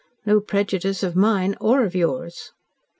[0.25, 2.53] "No prejudice of mine or of yours."